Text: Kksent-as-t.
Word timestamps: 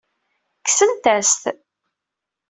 Kksent-as-t. 0.65 1.43